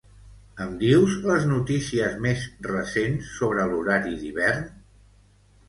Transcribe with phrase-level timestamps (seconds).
[0.63, 4.69] Em dius les notícies més recents sobre l'horari d'hivern?